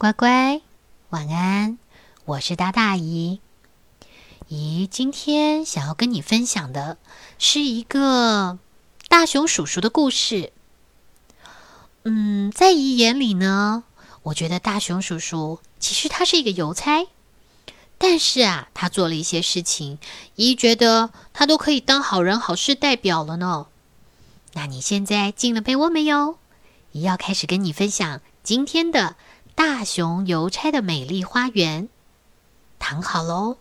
[0.00, 0.60] 乖乖，
[1.10, 1.76] 晚安！
[2.24, 3.40] 我是大大姨。
[4.46, 6.98] 姨今天想要跟你分享的
[7.36, 8.60] 是一个
[9.08, 10.52] 大熊叔叔的故事。
[12.04, 13.82] 嗯，在姨眼里呢，
[14.22, 17.08] 我觉得大熊叔叔其实他是一个邮差，
[17.98, 19.98] 但是啊，他做了一些事情，
[20.36, 23.66] 姨觉得他都可以当好人好事代表了呢。
[24.52, 26.38] 那你现在进了被窝没有？
[26.92, 29.16] 姨要开始跟你分享今天的
[29.58, 31.88] 大熊邮差的美丽花园。
[32.78, 33.56] 躺好喽。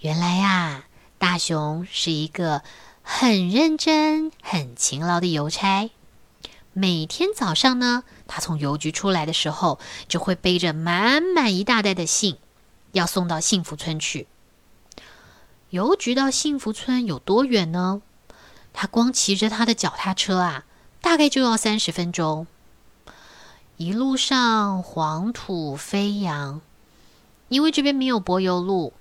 [0.00, 0.84] 原来呀，
[1.16, 2.62] 大熊是一个
[3.02, 5.90] 很认真、很勤劳的邮差。
[6.74, 12.36] 每天早上呢，他从邮局出来的时候，就会背着满满一大袋的信，
[12.92, 14.26] 要送到幸福村去。
[15.70, 18.02] 邮局到幸福村有多远呢？
[18.74, 20.66] 他光骑着他的脚踏车啊，
[21.00, 22.46] 大概就要三十分钟。
[23.78, 26.60] 一路上黄土飞扬，
[27.48, 28.92] 因为这边没有柏油路。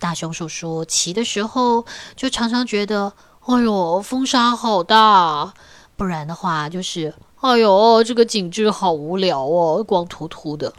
[0.00, 3.12] 大熊叔叔骑的时候，就常常觉得，
[3.46, 5.54] 哎呦，风沙好大；
[5.96, 10.74] 不然的话，就是，哎呦，这个景致好无聊哦，光秃秃的。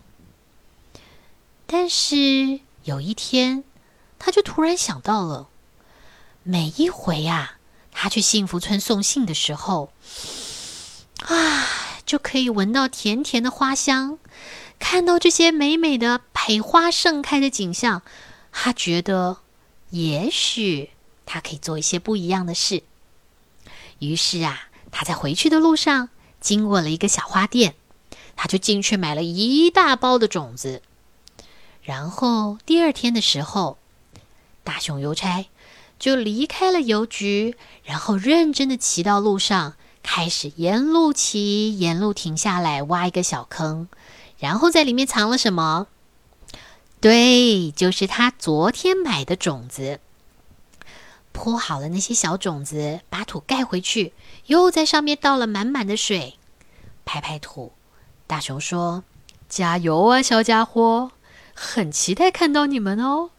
[1.65, 3.63] 但是有一天，
[4.19, 5.47] 他就突然想到了，
[6.43, 7.53] 每一回呀。
[7.93, 9.91] 他去幸福村送信的时候，
[12.11, 14.19] 就可以闻到甜甜的花香，
[14.79, 18.01] 看到这些美美的百花盛开的景象。
[18.51, 19.37] 他觉得，
[19.91, 20.89] 也许
[21.25, 22.83] 他可以做一些不一样的事。
[23.99, 26.09] 于是啊，他在回去的路上
[26.41, 27.75] 经过了一个小花店，
[28.35, 30.81] 他就进去买了一大包的种子。
[31.81, 33.77] 然后第二天的时候，
[34.65, 35.45] 大熊邮差。
[35.97, 43.87] 就离开了邮局，然后认真的骑到路上，开始沿路骑，沿路停下来挖一个小坑，
[44.37, 45.87] 然后在里面藏了什么？
[46.99, 49.99] 对，就是他昨天买的种子。
[51.31, 54.13] 铺好了那些小种子，把土盖回去，
[54.47, 56.37] 又在上面倒了满满的水，
[57.05, 57.71] 拍拍土。
[58.27, 59.03] 大熊说
[59.47, 61.11] ：“加油啊，小家伙！
[61.53, 63.31] 很期待看到你们哦。”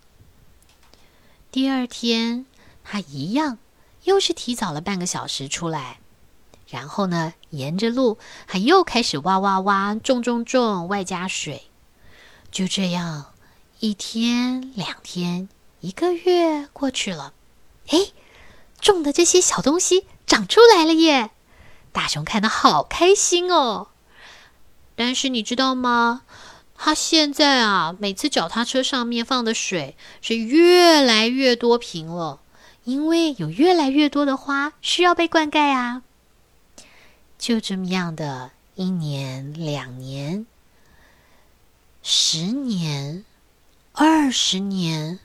[1.52, 2.46] 第二天。
[2.84, 3.58] 他一样，
[4.04, 6.00] 又是提早了半个小时出来，
[6.72, 8.16] 然后呢，沿着路，
[8.46, 11.64] 还又开始挖挖挖，种种种，外加水。
[12.50, 13.26] 就这样，
[13.80, 15.50] 一天、两天、
[15.80, 17.34] 一个月过去了，
[17.88, 17.98] 哎，
[18.80, 21.28] 种的这些小东西长出来了耶！
[21.92, 23.88] 大熊看得好开心哦。
[24.96, 26.22] 但是你知道吗？
[26.74, 32.40] 他现在啊，每次脚踏车上面放的水是越来越多瓶了。
[32.84, 36.02] 因为有越来越多的花需要被灌溉啊，
[37.42, 40.47] 就这么样的一年、两年、
[42.00, 43.25] 十年、
[43.91, 45.19] 二十年，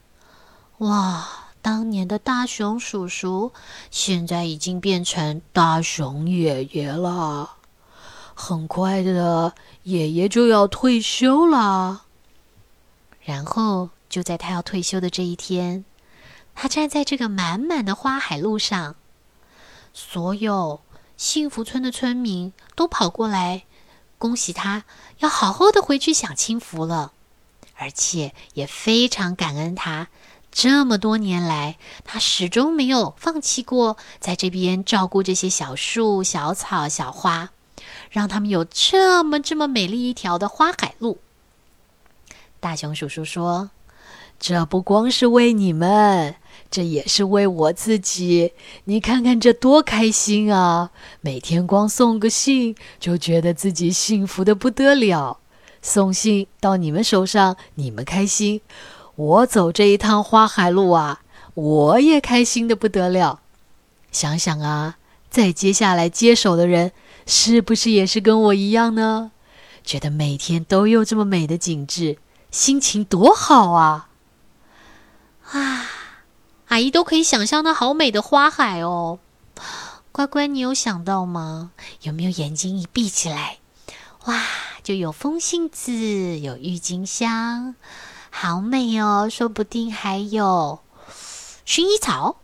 [0.79, 1.27] 哇！
[1.61, 3.53] 当年的大熊叔叔
[3.91, 7.57] 现在已经变成大熊爷爷了。
[8.33, 12.06] 很快的，爷爷就要退休了。
[13.22, 15.85] 然后就在他要退休的这一天。
[16.56, 18.95] 他站在这个满满的花海路上，
[19.94, 20.81] 所有
[21.17, 23.63] 幸福村的村民都跑过来
[24.19, 24.85] 恭喜他，
[25.17, 27.11] 要好好的回去享清福了，
[27.75, 30.07] 而且也非常感恩他
[30.51, 37.50] 这么多年来，他始终没有放弃过在这边照顾这些小树、小草、小花，
[38.09, 41.19] 让他们有这么这么美丽一条的花海路。
[42.59, 43.69] 大熊叔叔说
[44.39, 46.35] ：“这不光是为你们。”
[46.69, 48.51] 这也是为我自己，
[48.83, 50.91] 你看看这多开心啊！
[51.21, 55.39] 每天光送个信，就觉得自己幸福的不得了。
[55.81, 58.59] 送信到你们手上，你们开心；
[59.15, 61.21] 我走这一趟花海路啊，
[61.53, 63.39] 我也开心的不得了。
[64.11, 64.97] 想想啊，
[65.29, 66.91] 再接下来接手的人，
[67.25, 69.31] 是不是也是跟我一样呢？
[69.85, 72.17] 觉得每天都有这么美的景致，
[72.51, 74.09] 心情多好啊！
[75.51, 75.85] 啊！
[76.67, 79.19] 阿姨都可以想象到好美的花海哦，
[80.11, 81.71] 乖乖，你有想到吗？
[82.01, 83.59] 有没有眼睛一闭起来，
[84.25, 84.44] 哇，
[84.83, 87.75] 就有风信子，有郁金香，
[88.29, 89.29] 好美哦！
[89.29, 90.79] 说不定还有
[91.65, 92.35] 薰衣草，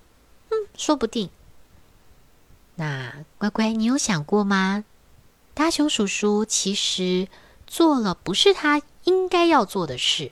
[0.49, 1.29] 嗯，说不定。
[2.75, 4.85] 那乖乖，你有想过吗？
[5.53, 7.27] 大熊叔叔其实
[7.67, 10.31] 做了不是他应该要做的事，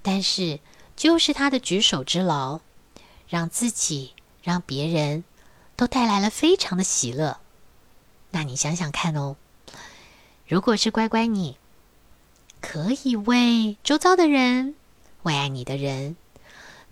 [0.00, 0.58] 但是
[1.02, 2.60] 就是他的举手之劳。
[3.26, 5.24] 让自己、让别人
[5.74, 7.40] 都带来了非常的喜乐。
[8.30, 9.34] 那你想想看哦，
[10.46, 11.56] 如果是乖乖你，
[12.60, 14.76] 可以为周遭的人、
[15.24, 16.14] 为爱你的人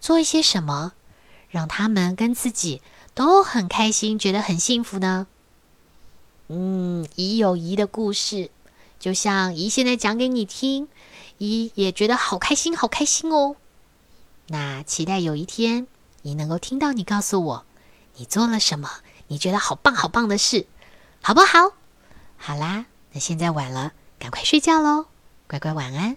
[0.00, 0.92] 做一些什么，
[1.50, 2.82] 让他们跟自己
[3.14, 5.28] 都很开心，觉得很幸福呢？
[6.48, 8.50] 嗯，姨有姨的故事，
[8.98, 10.88] 就像姨现在讲给你听，
[11.38, 13.54] 姨也觉得好开心，好开心哦。
[14.52, 15.86] 那期待有一天，
[16.22, 17.64] 你能够听到你告诉我，
[18.16, 18.90] 你做了什么，
[19.28, 20.66] 你觉得好棒好棒的事，
[21.22, 21.74] 好不好？
[22.36, 25.06] 好啦，那现在晚了，赶快睡觉喽，
[25.46, 26.16] 乖乖晚安。